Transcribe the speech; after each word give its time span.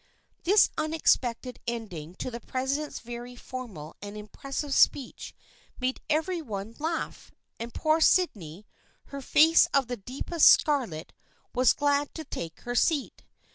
This 0.45 0.71
unexpected 0.79 1.59
ending 1.67 2.15
to 2.15 2.31
the 2.31 2.39
president's 2.39 3.01
very 3.01 3.35
formal 3.35 3.95
and 4.01 4.17
impressive 4.17 4.73
speech 4.73 5.35
made 5.79 6.01
every 6.09 6.41
one 6.41 6.75
laugh, 6.79 7.29
and 7.59 7.71
poor 7.71 8.01
Sydney, 8.01 8.65
her 9.09 9.21
face 9.21 9.67
of 9.75 9.89
the 9.89 9.97
deepest 9.97 10.49
scarlet, 10.49 11.13
was 11.53 11.73
glad 11.73 12.15
to 12.15 12.23
take 12.25 12.61
her 12.61 12.73
seat. 12.73 13.25